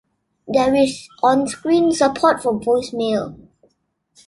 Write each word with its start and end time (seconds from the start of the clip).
There 0.47 0.73
is 0.73 1.07
on-screen 1.21 1.91
support 1.91 2.41
for 2.41 2.57
voice 2.59 2.91
mail. 2.91 3.37